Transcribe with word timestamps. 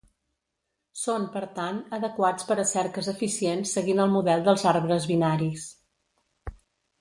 Són, 1.01 1.27
per 1.35 1.43
tant, 1.59 1.81
adequats 1.97 2.47
per 2.51 2.57
a 2.63 2.65
cerques 2.69 3.09
eficients 3.13 3.75
seguint 3.77 4.03
el 4.07 4.11
model 4.15 4.43
dels 4.49 4.65
arbres 4.73 5.07
binaris. 5.13 5.69